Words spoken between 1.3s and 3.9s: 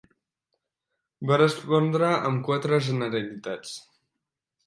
Va respondre amb quatre generalitats.